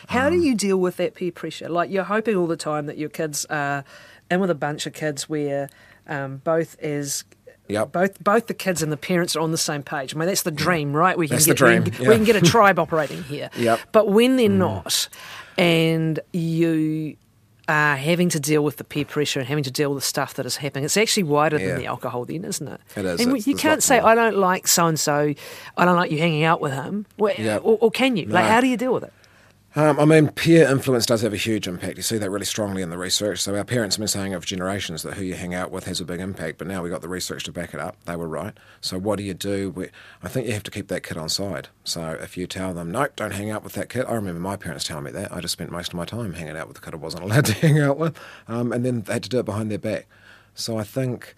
How 0.10 0.28
Um, 0.28 0.34
do 0.34 0.40
you 0.40 0.54
deal 0.56 0.78
with 0.78 0.98
that 0.98 1.16
peer 1.16 1.32
pressure? 1.32 1.70
Like 1.70 1.90
you're 1.90 2.04
hoping 2.04 2.36
all 2.36 2.48
the 2.48 2.58
time 2.58 2.86
that 2.88 2.98
your 2.98 3.10
kids 3.10 3.46
are 3.50 3.84
in 4.30 4.40
with 4.40 4.50
a 4.50 4.56
bunch 4.56 4.86
of 4.86 4.94
kids 4.94 5.30
where 5.30 5.70
um, 6.08 6.42
both 6.44 6.76
is. 6.82 7.24
Yep. 7.70 7.92
Both 7.94 8.24
both 8.24 8.48
the 8.48 8.54
kids 8.54 8.82
and 8.84 8.92
the 8.92 8.98
parents 8.98 9.36
are 9.36 9.40
on 9.40 9.52
the 9.52 9.58
same 9.58 9.84
page. 9.84 10.14
I 10.16 10.20
mean, 10.20 10.28
that's 10.28 10.44
the 10.44 10.52
dream, 10.52 10.94
right? 10.96 11.18
We 11.18 11.28
can 11.28 11.36
That's 11.36 11.46
the 11.46 11.54
get 11.54 11.62
we 11.64 11.74
can 11.76 11.84
get- 11.86 12.00
yeah. 12.02 12.10
we 12.10 12.16
can 12.16 12.24
get 12.26 12.36
a 12.36 12.42
tribe 12.56 12.78
operating 12.78 13.24
here. 13.24 13.50
Yep. 13.58 13.80
Mm. 13.80 13.84
But 13.94 14.10
when 14.10 14.36
they're 14.36 14.50
not, 14.50 15.08
and 15.58 16.20
you 16.34 17.16
are 17.70 17.96
having 17.96 18.28
to 18.28 18.40
deal 18.42 18.62
with 18.64 18.76
the 18.76 18.84
peer 18.84 19.06
pressure 19.06 19.40
and 19.40 19.48
having 19.48 19.64
to 19.64 19.72
deal 19.72 19.94
with 19.94 20.04
the 20.04 20.06
stuff 20.06 20.34
that 20.34 20.46
is 20.46 20.58
happening, 20.58 20.84
it's 20.84 20.98
actually 20.98 21.24
wider 21.24 21.58
Yeah. 21.58 21.68
than 21.68 21.78
the 21.80 21.86
alcohol, 21.86 22.26
then, 22.26 22.44
isn't 22.44 22.68
it? 22.68 22.82
It 22.98 23.06
is. 23.06 23.22
And 23.22 23.30
It's- 23.30 23.48
you 23.48 23.56
can't 23.56 23.82
say. 23.82 24.00
"I 24.00 24.14
don't 24.16 24.36
like 24.36 24.68
so 24.68 24.88
and 24.88 25.00
so. 25.00 25.34
I 25.78 25.86
don't 25.86 25.96
like 25.96 26.12
you 26.12 26.18
hanging 26.18 26.44
out 26.44 26.60
with 26.60 26.74
him," 26.74 27.06
Well, 27.18 27.34
Yep. 27.38 27.62
or, 27.64 27.78
or 27.80 27.92
can 27.92 28.18
you? 28.18 28.26
Like, 28.26 28.46
how 28.46 28.60
do 28.60 28.68
you 28.68 28.76
deal 28.76 28.94
with 28.94 29.04
it? 29.04 29.14
Um, 29.76 30.00
I 30.00 30.06
mean, 30.06 30.30
peer 30.30 30.70
influence 30.70 31.08
does 31.08 31.22
have 31.24 31.34
a 31.34 31.38
huge 31.38 31.68
impact. 31.68 31.98
You 31.98 32.04
see 32.04 32.20
that 32.20 32.30
really 32.30 32.46
strongly 32.46 32.84
in 32.84 32.92
the 32.92 32.98
research. 32.98 33.40
So 33.40 33.56
our 33.56 33.64
parents 33.64 33.96
have 33.96 34.02
been 34.02 34.08
saying 34.08 34.36
over 34.36 34.46
generations 34.46 35.02
that 35.02 35.16
who 35.16 35.24
you 35.24 35.34
hang 35.34 35.56
out 35.56 35.72
with 35.72 35.86
has 35.86 36.00
a 36.00 36.06
big 36.06 36.20
impact, 36.20 36.60
but 36.60 36.68
now 36.68 36.84
we've 36.84 36.92
got 36.92 37.02
the 37.02 37.10
research 37.10 37.44
to 37.46 37.52
back 37.52 37.74
it 37.74 37.80
up. 37.80 37.98
They 38.06 38.16
were 38.16 38.28
right. 38.28 38.54
So 38.82 39.00
what 39.00 39.18
do 39.18 39.24
you 39.24 39.34
do? 39.34 39.90
I 40.22 40.28
think 40.28 40.46
you 40.46 40.54
have 40.54 40.62
to 40.64 40.72
keep 40.72 40.90
that 40.90 41.02
kid 41.02 41.18
on 41.18 41.28
side. 41.28 41.70
So 41.84 42.12
if 42.22 42.38
you 42.38 42.46
tell 42.46 42.76
them, 42.76 42.92
no, 42.92 43.08
don't 43.16 43.34
hang 43.34 43.50
out 43.50 43.64
with 43.64 43.74
that 43.74 43.90
kid. 43.90 44.06
I 44.06 44.14
remember 44.14 44.40
my 44.40 44.58
parents 44.58 44.84
telling 44.84 45.06
me 45.06 45.12
that. 45.12 45.34
I 45.34 45.40
just 45.40 45.54
spent 45.54 45.72
most 45.72 45.88
of 45.88 45.96
my 45.96 46.06
time 46.06 46.34
hanging 46.34 46.56
out 46.56 46.68
with 46.68 46.76
the 46.76 46.82
kid 46.84 46.94
I 46.94 46.98
wasn't 46.98 47.24
allowed 47.26 47.46
to 47.46 47.54
hang 47.54 47.80
out 47.80 47.98
with. 47.98 48.16
Um, 48.48 48.72
and 48.72 48.86
then 48.86 49.02
they 49.02 49.14
had 49.14 49.24
to 49.24 49.30
do 49.30 49.40
it 49.40 49.46
behind 49.46 49.72
their 49.72 49.80
back. 49.80 50.06
So 50.54 50.78
I 50.78 50.84
think 50.84 51.34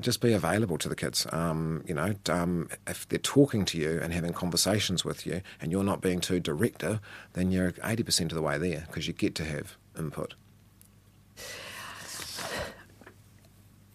just 0.00 0.20
be 0.20 0.32
available 0.32 0.78
to 0.78 0.88
the 0.88 0.96
kids. 0.96 1.26
Um, 1.32 1.84
you 1.86 1.94
know, 1.94 2.14
um, 2.28 2.68
if 2.86 3.08
they're 3.08 3.18
talking 3.18 3.64
to 3.66 3.78
you 3.78 4.00
and 4.02 4.12
having 4.12 4.32
conversations 4.32 5.04
with 5.04 5.26
you, 5.26 5.40
and 5.60 5.70
you're 5.70 5.84
not 5.84 6.00
being 6.00 6.20
too 6.20 6.40
directive, 6.40 7.00
then 7.34 7.50
you're 7.50 7.72
eighty 7.84 8.02
percent 8.02 8.32
of 8.32 8.36
the 8.36 8.42
way 8.42 8.58
there 8.58 8.84
because 8.86 9.06
you 9.06 9.12
get 9.12 9.34
to 9.36 9.44
have 9.44 9.76
input. 9.98 10.34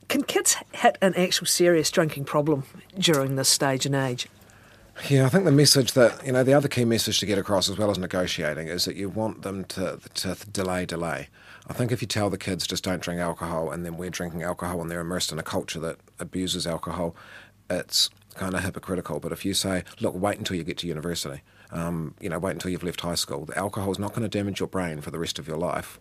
Can 0.07 0.23
kids 0.23 0.55
hit 0.71 0.97
an 1.01 1.13
actual 1.15 1.45
serious 1.45 1.91
drinking 1.91 2.25
problem 2.25 2.63
during 2.97 3.35
this 3.35 3.47
stage 3.47 3.85
and 3.85 3.93
age? 3.93 4.27
Yeah, 5.07 5.25
I 5.25 5.29
think 5.29 5.45
the 5.45 5.51
message 5.51 5.93
that 5.93 6.25
you 6.25 6.33
know 6.33 6.43
the 6.43 6.53
other 6.53 6.67
key 6.67 6.83
message 6.83 7.19
to 7.19 7.25
get 7.25 7.37
across, 7.37 7.69
as 7.69 7.77
well 7.77 7.89
as 7.89 7.97
negotiating, 7.97 8.67
is 8.67 8.85
that 8.85 8.95
you 8.95 9.09
want 9.09 9.43
them 9.43 9.63
to 9.65 9.99
to 10.15 10.35
delay, 10.51 10.85
delay. 10.85 11.29
I 11.67 11.73
think 11.73 11.91
if 11.91 12.01
you 12.01 12.07
tell 12.07 12.29
the 12.29 12.37
kids 12.37 12.67
just 12.67 12.83
don't 12.83 13.01
drink 13.01 13.19
alcohol 13.19 13.71
and 13.71 13.85
then 13.85 13.95
we're 13.95 14.09
drinking 14.09 14.43
alcohol 14.43 14.81
and 14.81 14.89
they're 14.89 15.01
immersed 15.01 15.31
in 15.31 15.39
a 15.39 15.43
culture 15.43 15.79
that 15.79 15.97
abuses 16.19 16.65
alcohol, 16.65 17.15
it's 17.69 18.09
kind 18.35 18.55
of 18.55 18.63
hypocritical. 18.63 19.19
But 19.19 19.31
if 19.31 19.45
you 19.45 19.53
say, 19.53 19.83
look, 19.99 20.15
wait 20.15 20.39
until 20.39 20.57
you 20.57 20.63
get 20.63 20.79
to 20.79 20.87
university, 20.87 21.41
um, 21.71 22.15
you 22.19 22.27
know, 22.29 22.39
wait 22.39 22.53
until 22.53 22.71
you've 22.71 22.83
left 22.83 23.01
high 23.01 23.15
school, 23.15 23.45
the 23.45 23.57
alcohol 23.57 23.91
is 23.91 23.99
not 23.99 24.13
going 24.13 24.27
to 24.27 24.37
damage 24.37 24.59
your 24.59 24.67
brain 24.67 25.01
for 25.01 25.11
the 25.11 25.19
rest 25.19 25.37
of 25.37 25.47
your 25.47 25.57
life 25.57 25.99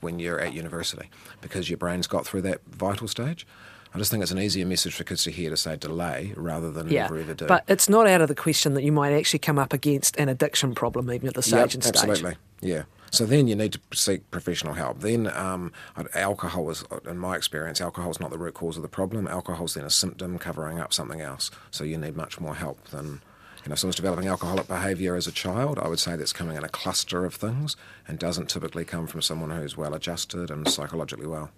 when 0.00 0.18
you're 0.18 0.40
at 0.40 0.54
university 0.54 1.10
because 1.42 1.68
your 1.68 1.76
brain's 1.76 2.06
got 2.06 2.26
through 2.26 2.42
that 2.42 2.62
vital 2.66 3.06
stage. 3.06 3.46
I 3.92 3.98
just 3.98 4.10
think 4.10 4.22
it's 4.22 4.30
an 4.30 4.38
easier 4.38 4.64
message 4.66 4.94
for 4.94 5.04
kids 5.04 5.24
to 5.24 5.30
hear 5.30 5.50
to 5.50 5.56
say 5.56 5.76
delay 5.76 6.32
rather 6.36 6.70
than 6.70 6.88
yeah, 6.88 7.02
never 7.02 7.18
ever 7.18 7.34
do. 7.34 7.46
But 7.46 7.64
it's 7.66 7.88
not 7.88 8.06
out 8.06 8.20
of 8.20 8.28
the 8.28 8.34
question 8.34 8.74
that 8.74 8.84
you 8.84 8.92
might 8.92 9.12
actually 9.12 9.40
come 9.40 9.58
up 9.58 9.72
against 9.72 10.16
an 10.16 10.28
addiction 10.28 10.74
problem 10.74 11.10
even 11.12 11.28
at 11.28 11.34
the 11.34 11.42
stage 11.42 11.52
yep, 11.52 11.74
and 11.74 11.84
stage. 11.84 11.96
Absolutely, 11.96 12.36
yeah. 12.60 12.82
So 13.10 13.26
then 13.26 13.48
you 13.48 13.56
need 13.56 13.72
to 13.72 13.80
seek 13.92 14.30
professional 14.30 14.74
help. 14.74 15.00
Then 15.00 15.26
um, 15.36 15.72
alcohol 16.14 16.70
is, 16.70 16.84
in 17.08 17.18
my 17.18 17.34
experience, 17.34 17.80
alcohol 17.80 18.10
is 18.12 18.20
not 18.20 18.30
the 18.30 18.38
root 18.38 18.54
cause 18.54 18.76
of 18.76 18.82
the 18.82 18.88
problem. 18.88 19.26
Alcohol 19.26 19.64
is 19.64 19.74
then 19.74 19.84
a 19.84 19.90
symptom 19.90 20.38
covering 20.38 20.78
up 20.78 20.92
something 20.92 21.20
else. 21.20 21.50
So 21.72 21.82
you 21.82 21.98
need 21.98 22.16
much 22.16 22.40
more 22.40 22.54
help 22.54 22.82
than. 22.88 23.20
You 23.62 23.68
know, 23.68 23.74
someone's 23.74 23.96
developing 23.96 24.26
alcoholic 24.26 24.68
behaviour 24.68 25.16
as 25.16 25.26
a 25.26 25.32
child, 25.32 25.78
I 25.78 25.86
would 25.86 25.98
say 25.98 26.16
that's 26.16 26.32
coming 26.32 26.56
in 26.56 26.64
a 26.64 26.68
cluster 26.70 27.26
of 27.26 27.34
things 27.34 27.76
and 28.08 28.18
doesn't 28.18 28.48
typically 28.48 28.86
come 28.86 29.06
from 29.06 29.20
someone 29.20 29.50
who's 29.50 29.76
well 29.76 29.92
adjusted 29.92 30.50
and 30.50 30.66
psychologically 30.66 31.26
well. 31.26 31.50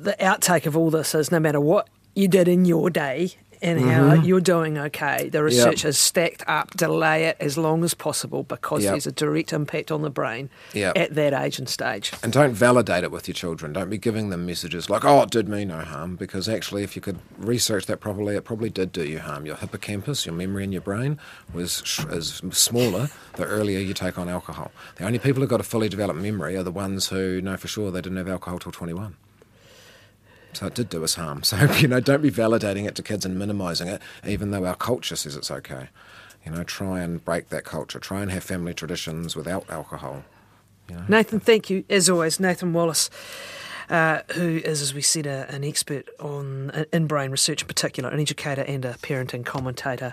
The 0.00 0.16
outtake 0.20 0.66
of 0.66 0.76
all 0.76 0.90
this 0.90 1.14
is 1.14 1.32
no 1.32 1.40
matter 1.40 1.60
what 1.60 1.88
you 2.14 2.28
did 2.28 2.46
in 2.46 2.64
your 2.64 2.88
day, 2.88 3.34
and 3.62 3.80
how 3.80 4.14
mm-hmm. 4.14 4.24
you're 4.24 4.40
doing 4.40 4.78
okay. 4.78 5.28
The 5.28 5.42
research 5.42 5.82
yep. 5.82 5.90
is 5.90 5.98
stacked 5.98 6.44
up. 6.46 6.70
Delay 6.76 7.24
it 7.24 7.36
as 7.40 7.58
long 7.58 7.84
as 7.84 7.94
possible 7.94 8.42
because 8.42 8.84
yep. 8.84 8.92
there's 8.92 9.06
a 9.06 9.12
direct 9.12 9.52
impact 9.52 9.90
on 9.90 10.02
the 10.02 10.10
brain 10.10 10.50
yep. 10.72 10.96
at 10.96 11.14
that 11.14 11.32
age 11.32 11.58
and 11.58 11.68
stage. 11.68 12.12
And 12.22 12.32
don't 12.32 12.52
validate 12.52 13.04
it 13.04 13.10
with 13.10 13.26
your 13.26 13.34
children. 13.34 13.72
Don't 13.72 13.90
be 13.90 13.98
giving 13.98 14.30
them 14.30 14.46
messages 14.46 14.88
like, 14.88 15.04
"Oh, 15.04 15.22
it 15.22 15.30
did 15.30 15.48
me 15.48 15.64
no 15.64 15.80
harm," 15.80 16.16
because 16.16 16.48
actually, 16.48 16.82
if 16.82 16.94
you 16.94 17.02
could 17.02 17.18
research 17.36 17.86
that 17.86 18.00
properly, 18.00 18.36
it 18.36 18.44
probably 18.44 18.70
did 18.70 18.92
do 18.92 19.04
you 19.04 19.20
harm. 19.20 19.46
Your 19.46 19.56
hippocampus, 19.56 20.26
your 20.26 20.34
memory 20.34 20.64
in 20.64 20.72
your 20.72 20.82
brain, 20.82 21.18
was 21.52 21.82
is 22.10 22.40
smaller 22.52 23.08
the 23.34 23.44
earlier 23.44 23.78
you 23.78 23.94
take 23.94 24.18
on 24.18 24.28
alcohol. 24.28 24.70
The 24.96 25.04
only 25.04 25.18
people 25.18 25.40
who've 25.40 25.50
got 25.50 25.60
a 25.60 25.64
fully 25.64 25.88
developed 25.88 26.20
memory 26.20 26.56
are 26.56 26.62
the 26.62 26.70
ones 26.70 27.08
who 27.08 27.40
know 27.40 27.56
for 27.56 27.68
sure 27.68 27.90
they 27.90 28.00
didn't 28.00 28.18
have 28.18 28.28
alcohol 28.28 28.58
till 28.58 28.72
21. 28.72 29.16
So 30.52 30.66
it 30.66 30.74
did 30.74 30.88
do 30.88 31.04
us 31.04 31.14
harm. 31.14 31.42
So, 31.44 31.56
you 31.74 31.88
know, 31.88 32.00
don't 32.00 32.22
be 32.22 32.30
validating 32.30 32.86
it 32.86 32.94
to 32.96 33.02
kids 33.02 33.24
and 33.24 33.38
minimising 33.38 33.88
it, 33.88 34.02
even 34.26 34.50
though 34.50 34.64
our 34.64 34.74
culture 34.74 35.16
says 35.16 35.36
it's 35.36 35.50
okay. 35.50 35.88
You 36.44 36.52
know, 36.52 36.64
try 36.64 37.00
and 37.00 37.24
break 37.24 37.48
that 37.50 37.64
culture. 37.64 37.98
Try 37.98 38.22
and 38.22 38.30
have 38.30 38.44
family 38.44 38.74
traditions 38.74 39.36
without 39.36 39.68
alcohol. 39.68 40.24
You 40.88 40.96
know? 40.96 41.04
Nathan, 41.08 41.40
thank 41.40 41.70
you. 41.70 41.84
As 41.90 42.08
always, 42.08 42.40
Nathan 42.40 42.72
Wallis. 42.72 43.10
Uh, 43.90 44.20
who 44.34 44.58
is, 44.58 44.82
as 44.82 44.92
we 44.92 45.00
said, 45.00 45.26
a, 45.26 45.50
an 45.50 45.64
expert 45.64 46.10
on 46.20 46.84
in 46.92 47.06
brain 47.06 47.30
research 47.30 47.62
in 47.62 47.68
particular, 47.68 48.10
an 48.10 48.20
educator 48.20 48.60
and 48.60 48.84
a 48.84 48.92
parenting 48.94 49.46
commentator. 49.46 50.12